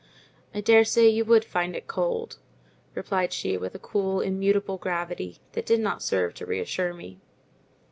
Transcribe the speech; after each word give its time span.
"I 0.51 0.61
daresay 0.61 1.09
you 1.09 1.23
would 1.25 1.45
find 1.45 1.75
it 1.75 1.85
cold," 1.85 2.39
replied 2.95 3.31
she 3.31 3.55
with 3.55 3.75
a 3.75 3.77
cool, 3.77 4.19
immutable 4.19 4.77
gravity 4.79 5.37
that 5.51 5.67
did 5.67 5.79
not 5.79 6.01
serve 6.01 6.33
to 6.33 6.45
reassure 6.47 6.95
me. 6.95 7.19